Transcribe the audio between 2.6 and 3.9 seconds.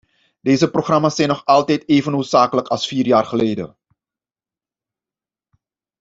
als vier jaar geleden.